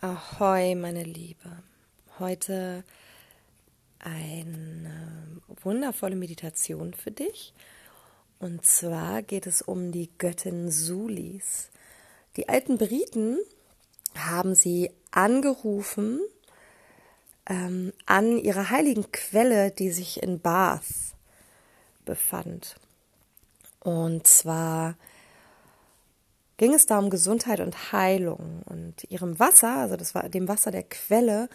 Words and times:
Ahoi, 0.00 0.76
meine 0.76 1.02
Liebe. 1.02 1.50
Heute 2.20 2.84
eine 3.98 5.40
wundervolle 5.64 6.14
Meditation 6.14 6.94
für 6.94 7.10
dich. 7.10 7.52
Und 8.38 8.64
zwar 8.64 9.22
geht 9.22 9.48
es 9.48 9.60
um 9.60 9.90
die 9.90 10.08
Göttin 10.18 10.70
Sulis. 10.70 11.70
Die 12.36 12.48
alten 12.48 12.78
Briten 12.78 13.38
haben 14.16 14.54
sie 14.54 14.92
angerufen 15.10 16.20
ähm, 17.46 17.92
an 18.06 18.38
ihrer 18.38 18.70
heiligen 18.70 19.10
Quelle, 19.10 19.72
die 19.72 19.90
sich 19.90 20.22
in 20.22 20.38
Bath 20.38 21.16
befand. 22.04 22.76
Und 23.80 24.28
zwar 24.28 24.94
ging 26.58 26.74
es 26.74 26.86
da 26.86 26.98
um 26.98 27.08
Gesundheit 27.08 27.60
und 27.60 27.92
Heilung. 27.92 28.62
Und 28.66 29.04
ihrem 29.08 29.38
Wasser, 29.38 29.76
also 29.76 29.96
das 29.96 30.14
war 30.14 30.28
dem 30.28 30.48
Wasser 30.48 30.70
der 30.70 30.82
Quelle, 30.82 31.48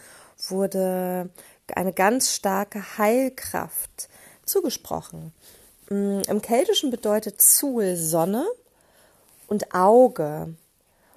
wurde 0.48 1.30
eine 1.74 1.92
ganz 1.92 2.32
starke 2.32 2.98
Heilkraft 2.98 4.08
zugesprochen. 4.44 5.32
Mm, 5.88 6.20
Im 6.28 6.42
Keltischen 6.42 6.90
bedeutet 6.90 7.40
Sul 7.40 7.96
Sonne 7.96 8.46
und 9.46 9.74
Auge. 9.74 10.54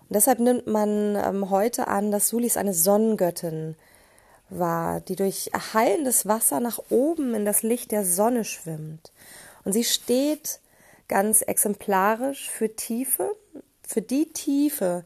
Und 0.10 0.16
deshalb 0.16 0.40
nimmt 0.40 0.68
man 0.68 1.16
ähm, 1.16 1.50
heute 1.50 1.88
an, 1.88 2.12
dass 2.12 2.28
Sulis 2.28 2.58
eine 2.58 2.74
Sonnengöttin 2.74 3.76
war, 4.50 5.02
die 5.02 5.16
durch 5.16 5.52
heilendes 5.74 6.26
Wasser 6.26 6.60
nach 6.60 6.80
oben 6.90 7.34
in 7.34 7.46
das 7.46 7.64
Licht 7.64 7.92
der 7.92 8.06
Sonne 8.06 8.46
schwimmt. 8.46 9.12
Und 9.64 9.74
sie 9.74 9.84
steht 9.84 10.60
ganz 11.08 11.42
exemplarisch 11.42 12.50
für 12.50 12.74
Tiefe, 12.76 13.32
für 13.88 14.02
die 14.02 14.32
Tiefe, 14.34 15.06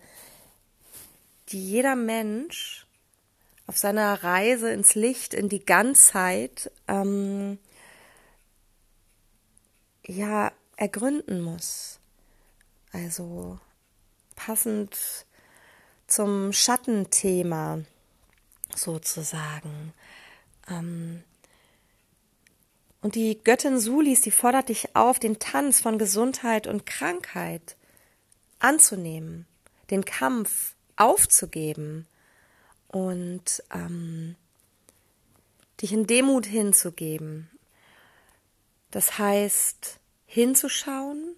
die 1.50 1.64
jeder 1.64 1.96
Mensch 1.96 2.88
auf 3.68 3.78
seiner 3.78 4.24
Reise 4.24 4.72
ins 4.72 4.96
Licht, 4.96 5.34
in 5.34 5.48
die 5.48 5.64
Ganzheit, 5.64 6.72
ähm, 6.88 7.60
ja, 10.06 10.52
ergründen 10.76 11.42
muss. 11.42 12.00
Also 12.92 13.60
passend 14.36 14.98
zum 16.08 16.52
Schattenthema 16.52 17.84
sozusagen. 18.76 19.94
Ähm, 20.68 21.24
und 23.02 23.16
die 23.16 23.42
Göttin 23.44 23.80
Sulis, 23.80 24.22
die 24.22 24.32
fordert 24.32 24.70
dich 24.70 24.96
auf, 24.96 25.20
den 25.20 25.40
Tanz 25.40 25.80
von 25.80 26.00
Gesundheit 26.00 26.66
und 26.66 26.86
Krankheit 26.86 27.78
anzunehmen, 28.64 29.46
den 29.90 30.06
Kampf 30.06 30.76
aufzugeben 30.96 32.08
und 32.88 33.64
ähm, 33.74 34.36
dich 35.82 35.94
in 35.94 36.08
Demut 36.08 36.46
hinzugeben. 36.46 37.50
Das 38.92 39.18
heißt, 39.18 40.00
hinzuschauen, 40.26 41.36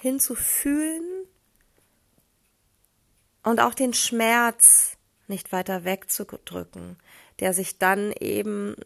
hinzufühlen 0.00 1.26
und 3.42 3.60
auch 3.60 3.74
den 3.74 3.94
Schmerz 3.94 4.96
nicht 5.28 5.52
weiter 5.52 5.84
wegzudrücken, 5.84 6.96
der 7.40 7.54
sich 7.54 7.78
dann 7.78 8.12
eben 8.12 8.76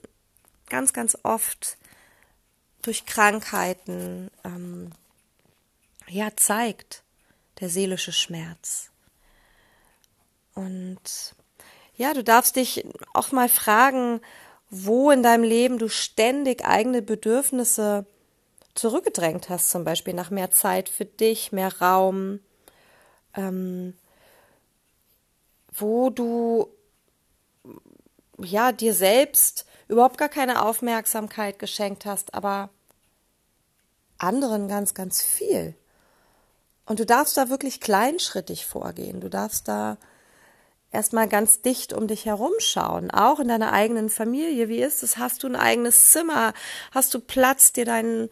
ganz, 0.69 0.93
ganz 0.93 1.17
oft 1.23 1.79
durch 2.83 3.07
Krankheiten 3.07 4.31
ähm, 4.45 4.93
ja 6.09 6.31
zeigt, 6.37 7.03
der 7.61 7.69
seelische 7.69 8.13
Schmerz. 8.13 8.91
Und 10.55 11.35
ja, 11.97 12.15
du 12.15 12.23
darfst 12.23 12.57
dich 12.57 12.85
auch 13.13 13.33
mal 13.33 13.49
fragen, 13.49 14.21
wo 14.71 15.11
in 15.11 15.23
deinem 15.23 15.45
Leben 15.45 15.79
du 15.79 15.89
ständig 15.89 16.65
eigene 16.65 17.03
Bedürfnisse 17.03 18.07
zurückgedrängt 18.75 19.49
hast, 19.49 19.71
zum 19.71 19.85
Beispiel 19.85 20.15
nach 20.15 20.31
mehr 20.31 20.51
Zeit 20.51 20.89
für 20.89 21.05
dich, 21.05 21.53
mehr 21.53 21.81
Raum, 21.81 22.41
ähm, 23.35 23.97
wo 25.73 26.11
du 26.11 26.69
ja 28.39 28.73
dir 28.73 28.95
selbst 28.95 29.67
überhaupt 29.89 30.19
gar 30.19 30.29
keine 30.29 30.63
Aufmerksamkeit 30.63 31.59
geschenkt 31.59 32.05
hast, 32.05 32.35
aber 32.35 32.71
anderen 34.19 34.69
ganz, 34.69 34.95
ganz 34.95 35.23
viel. 35.23 35.75
Und 36.89 37.01
du 37.01 37.07
darfst 37.07 37.37
da 37.37 37.51
wirklich 37.51 37.81
kleinschrittig 37.81 38.65
vorgehen. 38.65 39.21
Du 39.21 39.29
darfst 39.29 39.69
da 39.69 39.99
erstmal 40.91 41.29
ganz 41.29 41.61
dicht 41.61 41.93
um 41.93 42.07
dich 42.07 42.25
herum 42.25 42.53
schauen, 42.61 43.11
auch 43.11 43.41
in 43.41 43.49
deiner 43.49 43.73
eigenen 43.73 44.09
Familie. 44.09 44.71
Wie 44.71 44.81
ist 44.81 45.03
es? 45.03 45.19
Hast 45.19 45.43
du 45.43 45.49
ein 45.49 45.57
eigenes 45.57 46.13
Zimmer? 46.13 46.55
Hast 46.93 47.13
du 47.13 47.21
Platz, 47.21 47.75
dir 47.75 47.85
deinen, 47.85 48.31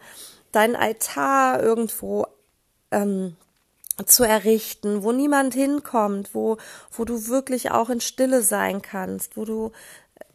deinen 0.51 0.75
Altar 0.75 1.61
irgendwo 1.61 2.25
ähm, 2.89 3.35
zu 4.07 4.23
errichten, 4.23 5.03
wo 5.03 5.11
niemand 5.11 5.53
hinkommt, 5.53 6.33
wo, 6.33 6.57
wo 6.91 7.05
du 7.05 7.27
wirklich 7.27 7.69
auch 7.69 7.91
in 7.91 8.01
Stille 8.01 8.41
sein 8.41 8.81
kannst, 8.81 9.37
wo 9.37 9.45
du, 9.45 9.71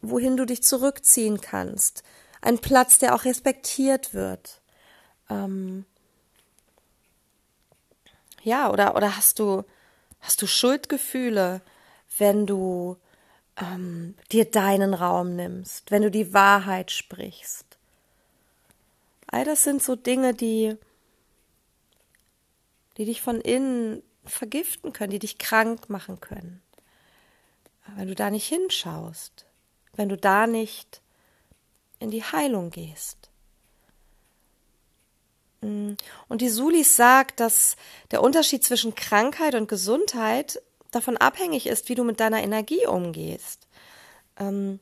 wohin 0.01 0.37
du 0.37 0.45
dich 0.45 0.63
zurückziehen 0.63 1.41
kannst. 1.41 2.03
Ein 2.41 2.59
Platz, 2.59 2.99
der 2.99 3.15
auch 3.15 3.25
respektiert 3.25 4.13
wird. 4.13 4.61
Ähm, 5.29 5.83
ja, 8.43 8.69
oder, 8.69 8.95
oder 8.95 9.15
hast 9.15 9.39
du, 9.39 9.63
hast 10.19 10.41
du 10.41 10.47
Schuldgefühle, 10.47 11.61
wenn 12.17 12.45
du 12.45 12.97
ähm, 13.57 14.15
dir 14.31 14.45
deinen 14.45 14.93
Raum 14.93 15.35
nimmst, 15.35 15.91
wenn 15.91 16.01
du 16.01 16.11
die 16.11 16.33
Wahrheit 16.33 16.91
sprichst? 16.91 17.65
All 19.27 19.45
das 19.45 19.63
sind 19.63 19.81
so 19.81 19.95
Dinge, 19.95 20.33
die, 20.33 20.77
die 22.97 23.05
dich 23.05 23.21
von 23.21 23.41
innen 23.41 24.03
vergiften 24.25 24.93
können, 24.93 25.11
die 25.11 25.19
dich 25.19 25.37
krank 25.37 25.89
machen 25.89 26.19
können. 26.19 26.61
Wenn 27.95 28.07
du 28.07 28.15
da 28.15 28.29
nicht 28.29 28.47
hinschaust, 28.47 29.45
wenn 29.95 30.09
du 30.09 30.17
da 30.17 30.47
nicht 30.47 31.01
in 31.99 32.11
die 32.11 32.23
Heilung 32.23 32.69
gehst. 32.69 33.22
Mm. 35.63 35.95
Und 36.27 36.41
die 36.41 36.49
Sulis 36.49 36.95
sagt, 36.95 37.39
dass 37.39 37.75
der 38.11 38.21
Unterschied 38.21 38.63
zwischen 38.63 38.95
Krankheit 38.95 39.55
und 39.55 39.67
Gesundheit 39.67 40.61
davon 40.91 41.17
abhängig 41.17 41.67
ist, 41.67 41.89
wie 41.89 41.95
du 41.95 42.03
mit 42.03 42.19
deiner 42.19 42.43
Energie 42.43 42.85
umgehst. 42.85 43.67
Ähm, 44.37 44.79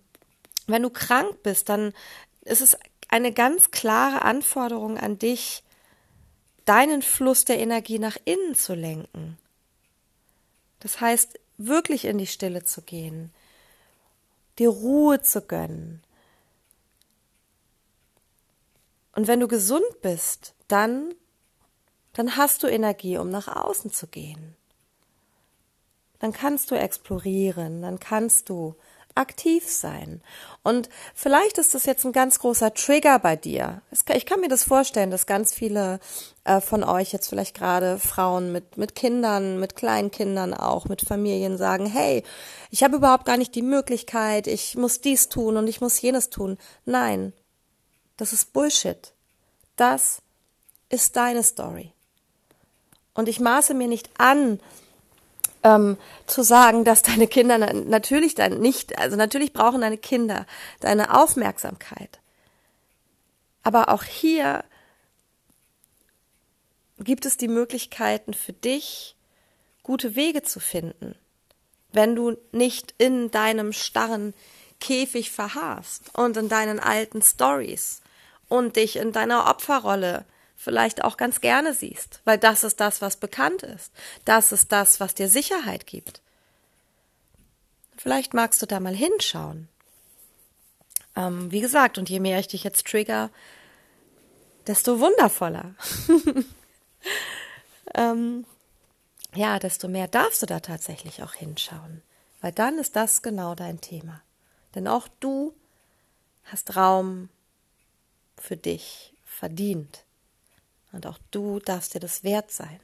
wenn 0.67 0.83
du 0.83 0.89
krank 0.89 1.43
bist, 1.43 1.69
dann 1.69 1.93
ist 2.41 2.61
es 2.61 2.77
eine 3.07 3.31
ganz 3.31 3.71
klare 3.71 4.23
Anforderung 4.23 4.97
an 4.97 5.19
dich, 5.19 5.63
deinen 6.65 7.01
Fluss 7.01 7.45
der 7.45 7.59
Energie 7.59 7.99
nach 7.99 8.17
innen 8.25 8.55
zu 8.55 8.73
lenken. 8.73 9.37
Das 10.79 11.01
heißt, 11.01 11.39
wirklich 11.57 12.05
in 12.05 12.17
die 12.17 12.27
Stille 12.27 12.63
zu 12.63 12.81
gehen, 12.81 13.31
dir 14.57 14.69
Ruhe 14.69 15.21
zu 15.21 15.41
gönnen. 15.41 16.03
Und 19.13 19.27
wenn 19.27 19.39
du 19.39 19.47
gesund 19.47 20.01
bist, 20.01 20.53
dann, 20.71 21.13
dann 22.13 22.37
hast 22.37 22.63
du 22.63 22.67
Energie, 22.67 23.17
um 23.17 23.29
nach 23.29 23.47
außen 23.47 23.91
zu 23.91 24.07
gehen. 24.07 24.55
Dann 26.19 26.33
kannst 26.33 26.71
du 26.71 26.75
explorieren, 26.75 27.81
dann 27.81 27.99
kannst 27.99 28.49
du 28.49 28.75
aktiv 29.15 29.69
sein. 29.69 30.21
Und 30.63 30.89
vielleicht 31.15 31.57
ist 31.57 31.73
das 31.73 31.85
jetzt 31.85 32.05
ein 32.05 32.11
ganz 32.11 32.39
großer 32.39 32.73
Trigger 32.73 33.19
bei 33.19 33.35
dir. 33.35 33.81
Ich 34.13 34.25
kann 34.25 34.39
mir 34.39 34.47
das 34.47 34.63
vorstellen, 34.63 35.11
dass 35.11 35.25
ganz 35.25 35.53
viele 35.53 35.99
äh, 36.43 36.61
von 36.61 36.83
euch 36.83 37.11
jetzt 37.11 37.27
vielleicht 37.27 37.55
gerade 37.55 37.97
Frauen 37.99 38.51
mit, 38.51 38.77
mit 38.77 38.95
Kindern, 38.95 39.59
mit 39.59 39.75
Kleinkindern 39.75 40.53
auch, 40.53 40.85
mit 40.85 41.01
Familien 41.01 41.57
sagen, 41.57 41.85
hey, 41.85 42.23
ich 42.69 42.83
habe 42.83 42.97
überhaupt 42.97 43.25
gar 43.25 43.37
nicht 43.37 43.55
die 43.55 43.61
Möglichkeit, 43.61 44.47
ich 44.47 44.77
muss 44.77 45.01
dies 45.01 45.29
tun 45.29 45.57
und 45.57 45.67
ich 45.67 45.81
muss 45.81 46.01
jenes 46.01 46.29
tun. 46.29 46.57
Nein, 46.85 47.33
das 48.17 48.33
ist 48.33 48.53
Bullshit. 48.53 49.13
Das 49.75 50.21
ist 50.91 51.15
deine 51.15 51.43
Story. 51.43 51.91
Und 53.13 53.27
ich 53.27 53.39
maße 53.39 53.73
mir 53.73 53.87
nicht 53.87 54.09
an, 54.17 54.59
ähm, 55.63 55.97
zu 56.27 56.43
sagen, 56.43 56.83
dass 56.85 57.01
deine 57.01 57.27
Kinder 57.27 57.57
natürlich 57.57 58.35
dann 58.35 58.59
nicht, 58.59 58.97
also 58.97 59.15
natürlich 59.15 59.53
brauchen 59.53 59.81
deine 59.81 59.97
Kinder 59.97 60.45
deine 60.79 61.19
Aufmerksamkeit. 61.19 62.19
Aber 63.63 63.89
auch 63.89 64.03
hier 64.03 64.63
gibt 66.99 67.25
es 67.25 67.37
die 67.37 67.47
Möglichkeiten 67.47 68.33
für 68.33 68.53
dich, 68.53 69.15
gute 69.83 70.15
Wege 70.15 70.43
zu 70.43 70.59
finden, 70.59 71.15
wenn 71.91 72.15
du 72.15 72.37
nicht 72.51 72.93
in 72.97 73.31
deinem 73.31 73.73
starren 73.73 74.33
Käfig 74.79 75.31
verharrst 75.31 76.17
und 76.17 76.37
in 76.37 76.49
deinen 76.49 76.79
alten 76.79 77.21
Stories 77.21 78.01
und 78.47 78.75
dich 78.75 78.95
in 78.95 79.11
deiner 79.11 79.47
Opferrolle 79.47 80.25
vielleicht 80.61 81.03
auch 81.03 81.17
ganz 81.17 81.41
gerne 81.41 81.73
siehst, 81.73 82.21
weil 82.23 82.37
das 82.37 82.63
ist 82.63 82.79
das, 82.79 83.01
was 83.01 83.17
bekannt 83.17 83.63
ist. 83.63 83.91
Das 84.25 84.51
ist 84.51 84.71
das, 84.71 84.99
was 84.99 85.15
dir 85.15 85.27
Sicherheit 85.27 85.87
gibt. 85.87 86.21
Vielleicht 87.97 88.35
magst 88.35 88.61
du 88.61 88.67
da 88.67 88.79
mal 88.79 88.93
hinschauen. 88.93 89.67
Ähm, 91.15 91.51
wie 91.51 91.61
gesagt, 91.61 91.97
und 91.97 92.09
je 92.09 92.19
mehr 92.19 92.37
ich 92.37 92.47
dich 92.47 92.63
jetzt 92.63 92.85
trigger, 92.85 93.31
desto 94.67 94.99
wundervoller. 94.99 95.73
ähm, 97.95 98.45
ja, 99.33 99.57
desto 99.57 99.87
mehr 99.87 100.07
darfst 100.07 100.43
du 100.43 100.45
da 100.45 100.59
tatsächlich 100.59 101.23
auch 101.23 101.33
hinschauen, 101.33 102.03
weil 102.39 102.51
dann 102.51 102.77
ist 102.77 102.95
das 102.95 103.23
genau 103.23 103.55
dein 103.55 103.81
Thema. 103.81 104.21
Denn 104.75 104.87
auch 104.87 105.07
du 105.19 105.55
hast 106.43 106.75
Raum 106.75 107.29
für 108.37 108.57
dich 108.57 109.15
verdient. 109.25 110.05
Und 110.91 111.05
auch 111.05 111.17
du 111.31 111.59
darfst 111.59 111.93
dir 111.93 111.99
das 111.99 112.23
wert 112.23 112.51
sein. 112.51 112.79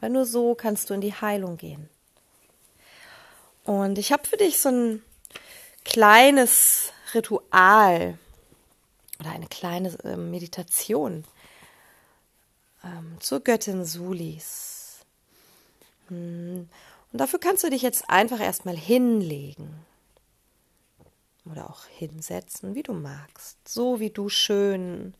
Weil 0.00 0.10
nur 0.10 0.26
so 0.26 0.54
kannst 0.54 0.90
du 0.90 0.94
in 0.94 1.00
die 1.00 1.14
Heilung 1.14 1.56
gehen. 1.56 1.88
Und 3.64 3.98
ich 3.98 4.12
habe 4.12 4.26
für 4.26 4.36
dich 4.36 4.60
so 4.60 4.70
ein 4.70 5.02
kleines 5.84 6.92
Ritual 7.14 8.18
oder 9.20 9.30
eine 9.30 9.46
kleine 9.46 9.96
äh, 10.04 10.16
Meditation 10.16 11.24
ähm, 12.84 13.16
zur 13.20 13.40
Göttin 13.40 13.84
Sulis. 13.84 15.00
Hm. 16.08 16.68
Und 17.12 17.20
dafür 17.20 17.38
kannst 17.38 17.64
du 17.64 17.70
dich 17.70 17.82
jetzt 17.82 18.08
einfach 18.10 18.40
erstmal 18.40 18.76
hinlegen 18.76 19.84
oder 21.44 21.70
auch 21.70 21.86
hinsetzen, 21.86 22.74
wie 22.74 22.82
du 22.82 22.92
magst, 22.92 23.56
so 23.66 24.00
wie 24.00 24.10
du 24.10 24.28
schön 24.28 25.14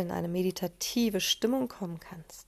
in 0.00 0.10
eine 0.10 0.28
meditative 0.28 1.20
Stimmung 1.20 1.68
kommen 1.68 2.00
kannst. 2.00 2.46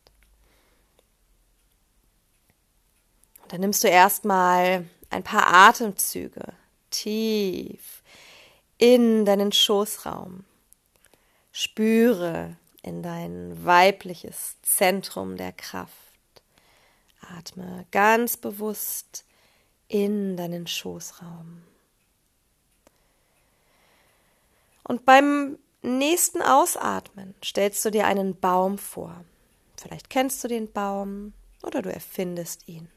Und 3.42 3.52
dann 3.52 3.60
nimmst 3.60 3.82
du 3.82 3.88
erstmal 3.88 4.88
ein 5.10 5.22
paar 5.22 5.46
Atemzüge 5.46 6.52
tief 6.90 8.02
in 8.76 9.24
deinen 9.24 9.52
Schoßraum. 9.52 10.44
Spüre 11.52 12.56
in 12.82 13.02
dein 13.02 13.64
weibliches 13.64 14.56
Zentrum 14.62 15.36
der 15.36 15.52
Kraft. 15.52 15.92
Atme 17.20 17.86
ganz 17.90 18.36
bewusst 18.36 19.24
in 19.88 20.36
deinen 20.36 20.66
Schoßraum. 20.66 21.62
Und 24.84 25.04
beim 25.04 25.58
nächsten 25.82 26.42
Ausatmen 26.42 27.34
stellst 27.44 27.84
du 27.84 27.90
dir 27.90 28.06
einen 28.06 28.38
Baum 28.38 28.78
vor. 28.78 29.24
Vielleicht 29.76 30.10
kennst 30.10 30.42
du 30.42 30.48
den 30.48 30.72
Baum 30.72 31.32
oder 31.62 31.82
du 31.82 31.92
erfindest 31.92 32.68
ihn. 32.68 32.88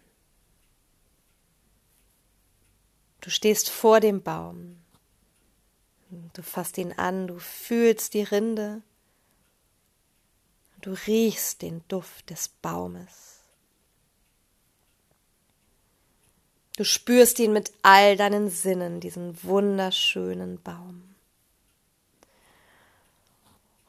Du 3.22 3.30
stehst 3.30 3.70
vor 3.70 4.00
dem 4.00 4.24
Baum. 4.24 4.78
Du 6.34 6.42
fasst 6.42 6.78
ihn 6.78 6.92
an, 6.94 7.28
du 7.28 7.38
fühlst 7.40 8.14
die 8.16 8.24
Rinde. 8.24 8.82
Du 10.82 10.94
riechst 11.08 11.62
den 11.62 11.84
Duft 11.88 12.32
des 12.32 12.50
Baumes. 12.50 13.42
Du 16.78 16.84
spürst 16.84 17.38
ihn 17.40 17.54
mit 17.54 17.72
all 17.84 18.18
deinen 18.18 18.50
Sinnen, 18.50 19.00
diesen 19.00 19.42
wunderschönen 19.44 20.60
Baum. 20.62 21.11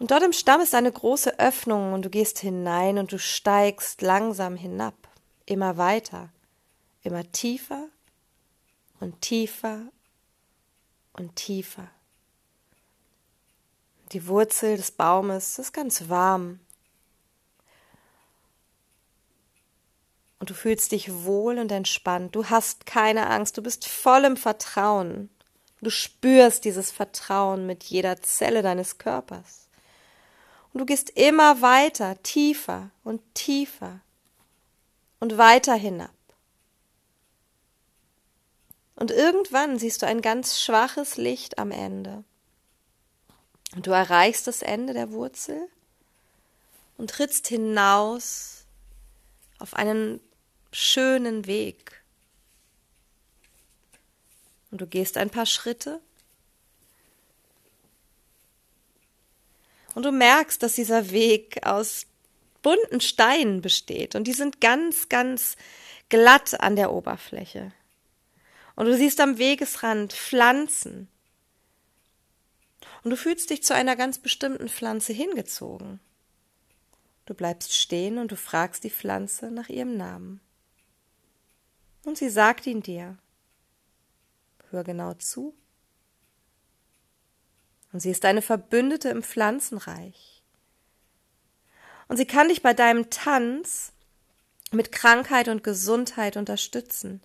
Und 0.03 0.11
dort 0.11 0.25
im 0.25 0.33
Stamm 0.33 0.61
ist 0.61 0.75
eine 0.75 0.91
große 0.91 1.39
Öffnung 1.39 1.93
und 1.93 2.05
du 2.05 2.11
gehst 2.11 2.41
hinein 2.41 2.99
und 2.99 3.13
du 3.13 3.21
steigst 3.21 4.03
langsam 4.03 4.57
hinab, 4.57 4.97
immer 5.47 5.77
weiter, 5.77 6.31
immer 7.05 7.23
tiefer 7.31 7.87
und 8.99 9.21
tiefer 9.21 9.83
und 11.13 11.37
tiefer. 11.37 11.89
Die 14.11 14.27
Wurzel 14.27 14.77
des 14.77 14.91
Baumes 14.91 15.61
ist 15.61 15.73
ganz 15.73 16.09
warm. 16.09 16.59
Und 20.41 20.51
du 20.51 20.55
fühlst 20.55 20.91
dich 20.91 21.13
wohl 21.23 21.59
und 21.61 21.71
entspannt. 21.71 22.35
Du 22.35 22.47
hast 22.47 22.87
keine 22.87 23.31
Angst. 23.31 23.57
Du 23.57 23.63
bist 23.63 23.87
voll 23.87 24.25
im 24.25 24.37
Vertrauen. 24.37 25.31
Du 25.81 25.91
spürst 25.91 26.65
dieses 26.65 26.91
Vertrauen 26.91 27.69
mit 27.69 27.85
jeder 27.85 28.21
Zelle 28.21 28.63
deines 28.63 28.99
Körpers. 28.99 29.62
Und 30.73 30.81
du 30.81 30.87
gehst 30.87 31.11
immer 31.11 31.61
weiter, 31.61 32.23
tiefer 32.23 32.91
und 33.05 33.21
tiefer 33.35 34.01
und 35.21 35.37
weiter 35.37 35.75
hinab. 35.75 36.11
Und 38.97 39.11
irgendwann 39.11 39.79
siehst 39.79 40.03
du 40.03 40.07
ein 40.07 40.23
ganz 40.23 40.61
schwaches 40.61 41.17
Licht 41.17 41.59
am 41.59 41.73
Ende. 41.73 42.25
Und 43.75 43.87
du 43.87 43.91
erreichst 43.91 44.47
das 44.47 44.63
Ende 44.63 44.93
der 44.93 45.13
Wurzel 45.13 45.69
und 46.97 47.11
trittst 47.11 47.49
hinaus 47.49 48.65
auf 49.59 49.75
einen 49.75 50.21
schönen 50.73 51.47
Weg. 51.47 52.03
Und 54.71 54.81
du 54.81 54.87
gehst 54.87 55.17
ein 55.17 55.31
paar 55.31 55.47
Schritte 55.47 56.01
und 59.95 60.05
du 60.05 60.13
merkst, 60.13 60.63
dass 60.63 60.75
dieser 60.75 61.11
Weg 61.11 61.67
aus 61.67 62.07
bunten 62.63 63.01
Steinen 63.01 63.61
besteht 63.61 64.15
und 64.15 64.25
die 64.25 64.33
sind 64.33 64.61
ganz, 64.61 65.09
ganz 65.09 65.57
glatt 66.09 66.61
an 66.61 66.77
der 66.77 66.93
Oberfläche. 66.93 67.73
Und 68.75 68.87
du 68.87 68.97
siehst 68.97 69.21
am 69.21 69.39
Wegesrand 69.39 70.13
Pflanzen. 70.13 71.09
Und 73.05 73.11
du 73.11 73.17
fühlst 73.17 73.51
dich 73.51 73.63
zu 73.63 73.75
einer 73.75 73.97
ganz 73.97 74.19
bestimmten 74.19 74.69
Pflanze 74.69 75.13
hingezogen. 75.13 76.01
Du 77.27 77.35
bleibst 77.35 77.75
stehen 77.75 78.19
und 78.19 78.33
du 78.33 78.37
fragst 78.37 78.85
die 78.85 78.91
Pflanze 78.91 79.51
nach 79.51 79.69
ihrem 79.69 79.97
Namen. 79.97 80.41
Und 82.05 82.19
sie 82.19 82.29
sagt 82.29 82.67
ihn 82.67 82.83
dir. 82.83 83.19
Hör 84.71 84.85
genau 84.85 85.15
zu. 85.15 85.55
Und 87.93 88.01
sie 88.01 88.11
ist 88.11 88.25
deine 88.25 88.43
Verbündete 88.43 89.11
im 89.11 89.23
Pflanzenreich. 89.23 90.43
Und 92.09 92.17
sie 92.17 92.27
kann 92.27 92.49
dich 92.49 92.63
bei 92.63 92.75
deinem 92.75 93.11
Tanz 93.11 93.93
mit 94.71 94.93
Krankheit 94.93 95.49
und 95.49 95.63
Gesundheit 95.63 96.37
unterstützen 96.37 97.23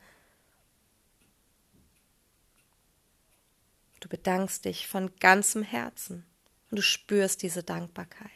Du 4.08 4.10
bedankst 4.10 4.64
dich 4.64 4.88
von 4.88 5.14
ganzem 5.20 5.64
Herzen 5.64 6.26
und 6.70 6.78
du 6.78 6.82
spürst 6.82 7.42
diese 7.44 7.62
Dankbarkeit 7.62 8.32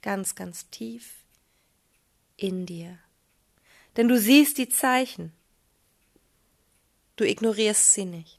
ganz, 0.00 0.36
ganz 0.36 0.70
tief 0.70 1.14
in 2.36 2.64
dir. 2.64 2.98
Denn 3.96 4.06
du 4.06 4.18
siehst 4.18 4.56
die 4.56 4.68
Zeichen. 4.68 5.32
Du 7.16 7.24
ignorierst 7.24 7.92
sie 7.92 8.04
nicht. 8.04 8.38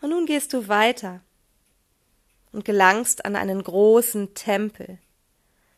Und 0.00 0.10
nun 0.10 0.26
gehst 0.26 0.52
du 0.52 0.68
weiter 0.68 1.20
und 2.52 2.64
gelangst 2.64 3.24
an 3.24 3.36
einen 3.36 3.62
großen 3.62 4.34
Tempel, 4.34 4.98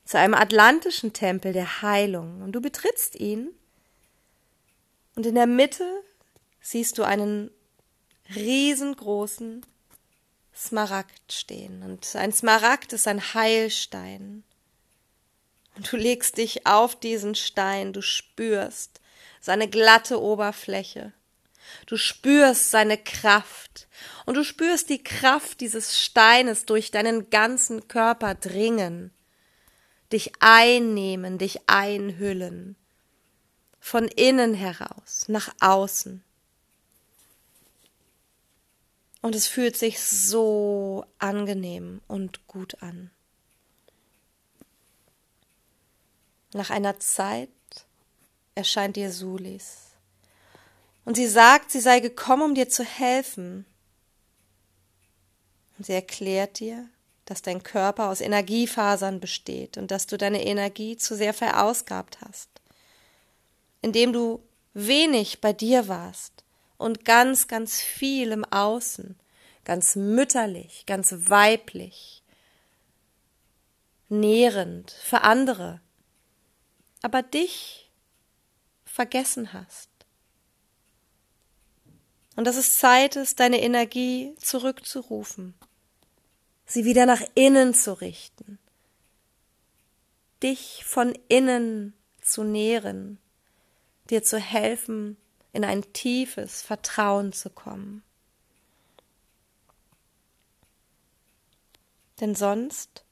zu 0.05 0.19
einem 0.19 0.35
atlantischen 0.35 1.13
Tempel 1.13 1.53
der 1.53 1.83
Heilung, 1.83 2.43
und 2.43 2.53
du 2.53 2.61
betrittst 2.61 3.17
ihn, 3.17 3.51
und 5.15 5.27
in 5.27 5.35
der 5.35 5.47
Mitte 5.47 6.03
siehst 6.61 6.99
du 6.99 7.03
einen 7.03 7.51
riesengroßen 8.35 9.67
Smaragd 10.55 11.33
stehen. 11.33 11.83
Und 11.83 12.15
ein 12.17 12.33
Smaragd 12.33 12.93
ist 12.93 13.09
ein 13.09 13.35
Heilstein. 13.35 14.45
Und 15.77 15.93
du 15.93 15.97
legst 15.97 16.37
dich 16.37 16.67
auf 16.67 16.99
diesen 16.99 17.35
Stein, 17.35 17.93
du 17.93 18.03
spürst 18.03 19.01
seine 19.41 19.69
glatte 19.69 20.21
Oberfläche. 20.21 21.13
Du 21.87 21.97
spürst 21.97 22.71
seine 22.71 22.99
Kraft 22.99 23.89
und 24.27 24.37
du 24.37 24.45
spürst 24.45 24.89
die 24.89 25.03
Kraft 25.03 25.61
dieses 25.61 26.01
Steines 26.01 26.67
durch 26.67 26.91
deinen 26.91 27.31
ganzen 27.31 27.89
Körper 27.89 28.35
dringen, 28.35 29.13
dich 30.13 30.33
einnehmen, 30.41 31.39
dich 31.39 31.69
einhüllen, 31.69 32.77
von 33.81 34.07
innen 34.09 34.55
heraus, 34.55 35.25
nach 35.29 35.55
außen. 35.61 36.23
Und 39.23 39.35
es 39.35 39.47
fühlt 39.47 39.77
sich 39.77 40.01
so 40.01 41.05
angenehm 41.19 42.01
und 42.09 42.47
gut 42.47 42.83
an. 42.83 43.11
Nach 46.53 46.71
einer 46.71 46.99
Zeit 46.99 47.51
erscheint 48.55 48.97
dir 48.97 49.13
Sulis. 49.13 49.90
Und 51.05 51.17
sie 51.17 51.27
sagt, 51.27 51.71
sie 51.71 51.81
sei 51.81 52.01
gekommen, 52.01 52.43
um 52.43 52.55
dir 52.55 52.69
zu 52.69 52.85
helfen. 52.85 53.65
Und 55.79 55.87
sie 55.87 55.93
erklärt 55.93 56.61
dir, 56.61 56.89
dass 57.25 57.43
dein 57.43 57.63
Körper 57.63 58.09
aus 58.09 58.21
Energiefasern 58.21 59.21
besteht 59.21 59.77
und 59.79 59.91
dass 59.91 60.07
du 60.07 60.19
deine 60.19 60.45
Energie 60.45 60.97
zu 60.97 61.17
sehr 61.17 61.33
verausgabt 61.33 62.21
hast. 62.21 62.49
in 63.83 63.93
dem 63.93 64.13
du 64.13 64.43
wenig 64.75 65.41
bei 65.41 65.53
dir 65.53 65.89
warst 65.89 66.45
und 66.77 67.05
ganz, 67.05 67.49
ganz 67.49 67.81
viel 67.81 68.33
im 68.33 68.45
Außen, 68.45 69.19
ganz 69.65 69.97
mütterlich, 69.97 70.85
ganz 70.87 71.15
weiblich, 71.31 72.23
nährend 74.09 74.91
für 74.91 75.23
andere, 75.23 75.81
aber 77.03 77.23
dich 77.23 77.91
vergessen 78.85 79.53
hast. 79.53 79.90
Und 82.41 82.47
dass 82.47 82.57
es 82.57 82.79
Zeit 82.79 83.17
ist, 83.17 83.39
deine 83.39 83.61
Energie 83.61 84.35
zurückzurufen, 84.39 85.53
sie 86.65 86.87
wieder 86.87 87.05
nach 87.05 87.21
innen 87.35 87.75
zu 87.75 88.01
richten, 88.01 88.59
dich 90.43 90.83
von 90.87 91.13
innen 91.29 91.93
zu 92.23 92.43
nähren, 92.43 93.19
dir 94.09 94.23
zu 94.23 94.39
helfen, 94.39 95.19
in 95.53 95.67
ein 95.67 95.93
tiefes 95.93 96.63
Vertrauen 96.63 97.35
zu 97.35 97.51
kommen. 97.51 98.03
Denn 102.21 102.35
sonst 102.35 103.05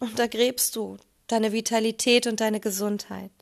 untergräbst 0.00 0.74
du 0.76 0.96
deine 1.26 1.52
Vitalität 1.52 2.26
und 2.26 2.40
deine 2.40 2.60
Gesundheit. 2.60 3.35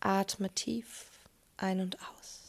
Atme 0.00 0.50
tief 0.54 1.06
ein 1.56 1.80
und 1.80 1.98
aus. 2.00 2.40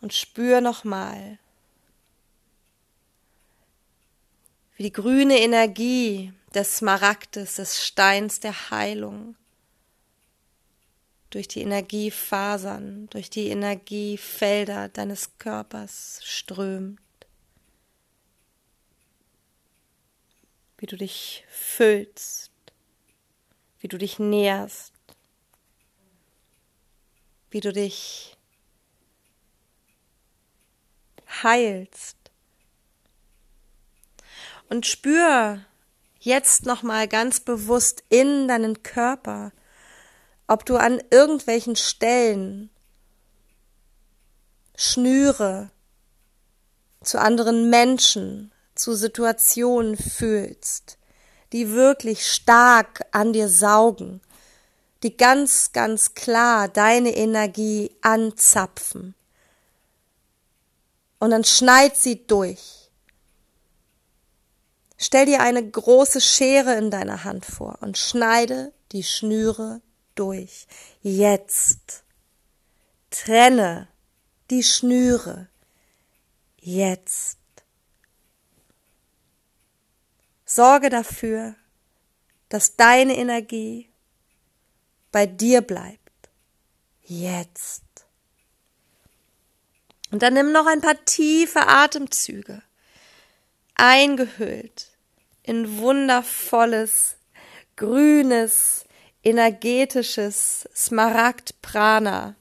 Und 0.00 0.14
spür 0.14 0.60
nochmal, 0.60 1.38
wie 4.76 4.84
die 4.84 4.92
grüne 4.92 5.40
Energie 5.40 6.32
des 6.54 6.76
Smaragdes, 6.76 7.56
des 7.56 7.84
Steins 7.84 8.40
der 8.40 8.70
Heilung, 8.70 9.34
durch 11.30 11.48
die 11.48 11.60
Energiefasern, 11.60 13.08
durch 13.10 13.28
die 13.28 13.48
Energiefelder 13.48 14.88
deines 14.88 15.36
Körpers 15.38 16.20
strömt. 16.24 17.00
Wie 20.78 20.86
du 20.86 20.96
dich 20.96 21.44
füllst, 21.48 22.47
wie 23.80 23.88
du 23.88 23.98
dich 23.98 24.18
nährst, 24.18 24.92
wie 27.50 27.60
du 27.60 27.72
dich 27.72 28.36
heilst. 31.42 32.16
Und 34.68 34.86
spür 34.86 35.64
jetzt 36.18 36.66
nochmal 36.66 37.08
ganz 37.08 37.40
bewusst 37.40 38.04
in 38.08 38.48
deinen 38.48 38.82
Körper, 38.82 39.52
ob 40.46 40.64
du 40.64 40.76
an 40.76 41.00
irgendwelchen 41.10 41.76
Stellen 41.76 42.70
Schnüre 44.76 45.70
zu 47.02 47.20
anderen 47.20 47.70
Menschen, 47.70 48.52
zu 48.74 48.94
Situationen 48.94 49.96
fühlst, 49.96 50.97
die 51.52 51.70
wirklich 51.72 52.26
stark 52.26 53.06
an 53.12 53.32
dir 53.32 53.48
saugen, 53.48 54.20
die 55.02 55.16
ganz, 55.16 55.72
ganz 55.72 56.14
klar 56.14 56.68
deine 56.68 57.16
Energie 57.16 57.90
anzapfen. 58.02 59.14
Und 61.18 61.30
dann 61.30 61.44
schneid 61.44 61.96
sie 61.96 62.26
durch. 62.26 62.90
Stell 64.96 65.26
dir 65.26 65.40
eine 65.40 65.68
große 65.68 66.20
Schere 66.20 66.74
in 66.74 66.90
deiner 66.90 67.24
Hand 67.24 67.46
vor 67.46 67.78
und 67.80 67.96
schneide 67.96 68.72
die 68.90 69.04
Schnüre 69.04 69.80
durch. 70.16 70.66
Jetzt. 71.02 72.02
Trenne 73.10 73.88
die 74.50 74.64
Schnüre. 74.64 75.48
Jetzt. 76.60 77.37
Sorge 80.50 80.88
dafür, 80.88 81.54
dass 82.48 82.74
deine 82.76 83.18
Energie 83.18 83.90
bei 85.12 85.26
dir 85.26 85.60
bleibt. 85.60 86.00
Jetzt. 87.02 87.82
Und 90.10 90.22
dann 90.22 90.32
nimm 90.32 90.52
noch 90.52 90.64
ein 90.64 90.80
paar 90.80 91.04
tiefe 91.04 91.66
Atemzüge, 91.66 92.62
eingehüllt 93.74 94.88
in 95.42 95.76
wundervolles, 95.76 97.16
grünes, 97.76 98.86
energetisches 99.22 100.66
Smaragd-Prana. 100.74 102.36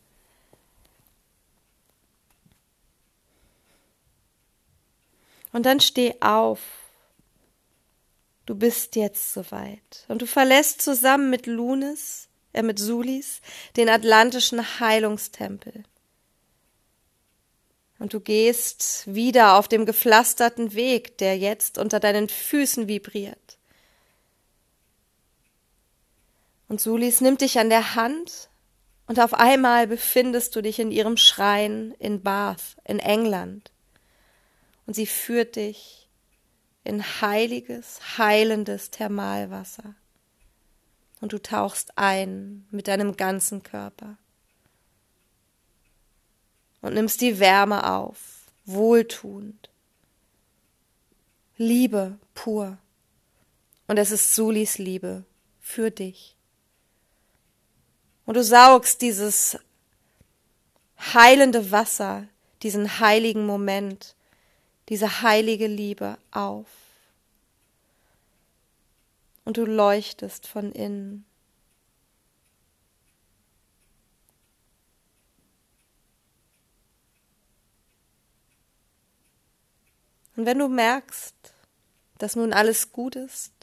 Und 5.51 5.65
dann 5.65 5.81
steh 5.81 6.15
auf. 6.21 6.86
Du 8.47 8.55
bist 8.55 8.95
jetzt 8.95 9.33
soweit. 9.33 10.05
Und 10.07 10.21
du 10.21 10.25
verlässt 10.25 10.81
zusammen 10.81 11.29
mit 11.29 11.47
Lunis, 11.47 12.29
äh, 12.53 12.63
mit 12.63 12.79
Sulis, 12.79 13.41
den 13.75 13.89
atlantischen 13.89 14.79
Heilungstempel. 14.79 15.83
Und 17.99 18.13
du 18.13 18.21
gehst 18.21 19.03
wieder 19.05 19.57
auf 19.57 19.67
dem 19.67 19.85
gepflasterten 19.85 20.73
Weg, 20.73 21.17
der 21.17 21.37
jetzt 21.37 21.77
unter 21.77 21.99
deinen 21.99 22.29
Füßen 22.29 22.87
vibriert. 22.87 23.57
Und 26.69 26.79
Sulis 26.79 27.19
nimmt 27.19 27.41
dich 27.41 27.59
an 27.59 27.69
der 27.69 27.95
Hand 27.95 28.49
und 29.07 29.19
auf 29.19 29.33
einmal 29.33 29.87
befindest 29.87 30.55
du 30.55 30.61
dich 30.61 30.79
in 30.79 30.91
ihrem 30.91 31.17
Schrein 31.17 31.93
in 31.99 32.23
Bath 32.23 32.77
in 32.85 32.99
England. 32.99 33.71
Und 34.85 34.93
sie 34.93 35.05
führt 35.05 35.57
dich 35.57 36.06
in 36.87 37.03
heiliges, 37.21 37.99
heilendes 38.17 38.91
Thermalwasser. 38.91 39.95
Und 41.19 41.33
du 41.33 41.41
tauchst 41.41 41.97
ein 41.97 42.65
mit 42.71 42.87
deinem 42.87 43.17
ganzen 43.17 43.63
Körper 43.63 44.17
und 46.81 46.93
nimmst 46.93 47.21
die 47.21 47.39
Wärme 47.39 47.91
auf, 47.91 48.45
wohltuend. 48.65 49.69
Liebe 51.57 52.17
pur. 52.33 52.77
Und 53.87 53.97
es 53.97 54.11
ist 54.11 54.35
Sulis 54.35 54.77
Liebe 54.77 55.25
für 55.59 55.91
dich. 55.91 56.35
Und 58.25 58.37
du 58.37 58.43
saugst 58.43 59.01
dieses 59.01 59.57
heilende 60.99 61.71
Wasser, 61.71 62.27
diesen 62.61 62.99
heiligen 62.99 63.45
Moment, 63.45 64.15
diese 64.89 65.21
heilige 65.21 65.67
Liebe 65.67 66.17
auf. 66.31 66.67
Und 69.45 69.57
du 69.57 69.65
leuchtest 69.65 70.47
von 70.47 70.71
innen. 70.71 71.25
Und 80.35 80.45
wenn 80.45 80.59
du 80.59 80.67
merkst, 80.67 81.35
dass 82.19 82.35
nun 82.35 82.53
alles 82.53 82.91
gut 82.91 83.15
ist, 83.15 83.53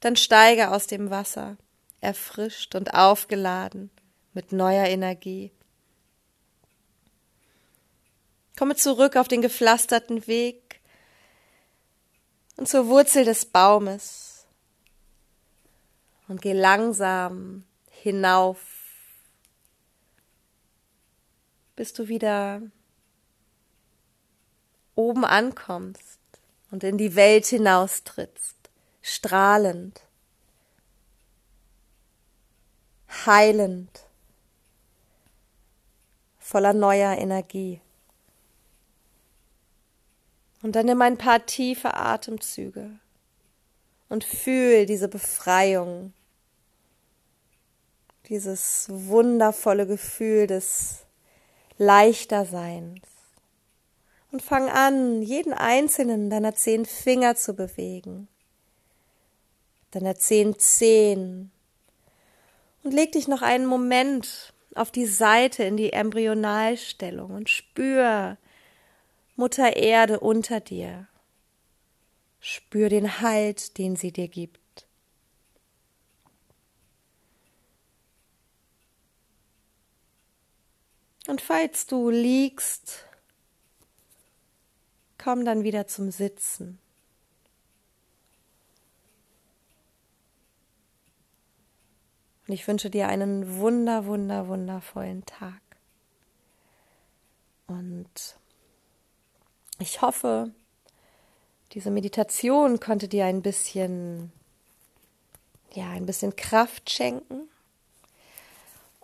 dann 0.00 0.16
steige 0.16 0.70
aus 0.70 0.86
dem 0.86 1.10
Wasser, 1.10 1.56
erfrischt 2.00 2.74
und 2.74 2.94
aufgeladen 2.94 3.90
mit 4.32 4.50
neuer 4.50 4.86
Energie. 4.86 5.52
Komme 8.58 8.76
zurück 8.76 9.16
auf 9.16 9.28
den 9.28 9.42
gepflasterten 9.42 10.26
Weg 10.26 10.80
und 12.56 12.68
zur 12.68 12.86
Wurzel 12.88 13.24
des 13.24 13.46
Baumes 13.46 14.46
und 16.28 16.42
geh 16.42 16.52
langsam 16.52 17.64
hinauf, 17.90 18.58
bis 21.76 21.92
du 21.92 22.08
wieder 22.08 22.62
oben 24.94 25.24
ankommst 25.24 26.20
und 26.70 26.84
in 26.84 26.98
die 26.98 27.14
Welt 27.14 27.46
hinaustrittst, 27.46 28.56
strahlend, 29.00 30.02
heilend, 33.26 34.06
voller 36.38 36.72
neuer 36.72 37.16
Energie. 37.16 37.80
Und 40.62 40.76
dann 40.76 40.86
nimm 40.86 41.02
ein 41.02 41.18
paar 41.18 41.44
tiefe 41.44 41.94
Atemzüge 41.94 42.90
und 44.08 44.24
fühl 44.24 44.86
diese 44.86 45.08
Befreiung, 45.08 46.12
dieses 48.28 48.86
wundervolle 48.88 49.86
Gefühl 49.86 50.46
des 50.46 51.04
leichter 51.78 52.44
Seins. 52.46 53.00
Und 54.30 54.40
fang 54.40 54.68
an, 54.68 55.20
jeden 55.20 55.52
einzelnen 55.52 56.30
deiner 56.30 56.54
zehn 56.54 56.86
Finger 56.86 57.34
zu 57.34 57.54
bewegen, 57.54 58.28
deiner 59.90 60.14
zehn 60.14 60.58
Zehen. 60.58 61.50
Und 62.82 62.92
leg 62.92 63.12
dich 63.12 63.28
noch 63.28 63.42
einen 63.42 63.66
Moment 63.66 64.54
auf 64.74 64.90
die 64.90 65.06
Seite 65.06 65.64
in 65.64 65.76
die 65.76 65.92
Embryonalstellung 65.92 67.32
und 67.32 67.50
spür 67.50 68.38
Mutter 69.42 69.76
Erde 69.76 70.20
unter 70.20 70.60
dir. 70.60 71.08
Spür 72.38 72.88
den 72.88 73.20
Halt, 73.20 73.76
den 73.76 73.96
sie 73.96 74.12
dir 74.12 74.28
gibt. 74.28 74.86
Und 81.26 81.40
falls 81.40 81.88
du 81.88 82.08
liegst, 82.08 83.04
komm 85.18 85.44
dann 85.44 85.64
wieder 85.64 85.88
zum 85.88 86.12
Sitzen. 86.12 86.78
Und 92.46 92.54
ich 92.54 92.68
wünsche 92.68 92.90
dir 92.90 93.08
einen 93.08 93.56
wunder, 93.56 94.06
wunder, 94.06 94.46
wundervollen 94.46 95.26
Tag. 95.26 95.60
Und 97.66 98.36
ich 99.82 100.00
hoffe, 100.00 100.50
diese 101.72 101.90
Meditation 101.90 102.80
konnte 102.80 103.08
dir 103.08 103.26
ein 103.26 103.42
bisschen, 103.42 104.32
ja, 105.74 105.90
ein 105.90 106.06
bisschen 106.06 106.36
Kraft 106.36 106.90
schenken. 106.90 107.48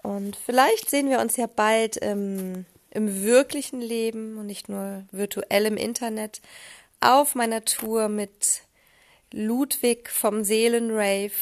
Und 0.02 0.36
vielleicht 0.36 0.88
sehen 0.88 1.10
wir 1.10 1.20
uns 1.20 1.36
ja 1.36 1.46
bald 1.46 1.96
im, 1.96 2.64
im 2.90 3.22
wirklichen 3.22 3.80
Leben 3.80 4.38
und 4.38 4.46
nicht 4.46 4.68
nur 4.68 5.04
virtuell 5.10 5.66
im 5.66 5.76
Internet 5.76 6.40
auf 7.00 7.34
meiner 7.34 7.64
Tour 7.64 8.08
mit 8.08 8.62
Ludwig 9.32 10.08
vom 10.08 10.44
Seelenrave 10.44 11.32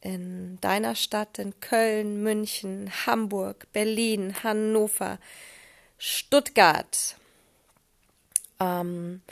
in 0.00 0.60
deiner 0.60 0.94
Stadt, 0.94 1.38
in 1.38 1.58
Köln, 1.60 2.22
München, 2.22 2.90
Hamburg, 3.06 3.66
Berlin, 3.72 4.34
Hannover, 4.42 5.18
Stuttgart. 5.98 7.17
Ähm, 8.60 9.22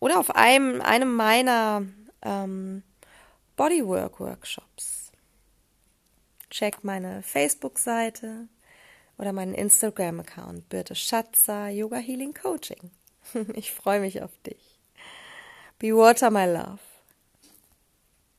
oder 0.00 0.18
auf 0.18 0.34
einem, 0.34 0.80
einem 0.80 1.14
meiner 1.14 1.82
ähm, 2.22 2.82
Bodywork-Workshops. 3.56 5.12
Check 6.50 6.84
meine 6.84 7.22
Facebook-Seite 7.22 8.48
oder 9.18 9.32
meinen 9.32 9.54
Instagram-Account, 9.54 10.68
Birte 10.68 10.94
Schatzer 10.94 11.68
Yoga 11.68 11.96
Healing 11.96 12.34
Coaching. 12.34 12.90
Ich 13.54 13.72
freue 13.72 14.00
mich 14.00 14.22
auf 14.22 14.30
dich. 14.46 14.78
Be 15.78 15.96
water, 15.96 16.30
my 16.30 16.44
love. 16.44 16.78